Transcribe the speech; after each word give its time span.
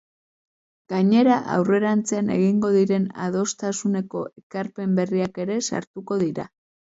Gainera, 0.93 1.35
aurrerantzean 1.55 2.31
egingo 2.37 2.71
diren 2.77 3.05
adostasuneko 3.27 4.23
ekarpen 4.43 4.99
berriak 5.01 5.39
ere 5.47 5.61
sartuko 5.67 6.19
dira. 6.27 6.49